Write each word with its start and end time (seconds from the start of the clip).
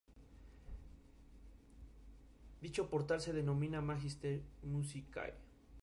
Sin 2.59 2.71
embargo, 2.73 2.89
sólo 3.07 3.19
se 3.19 3.33
transmitían 3.33 3.75
avances 3.75 4.19
del 4.19 4.41
mismo. 4.63 5.03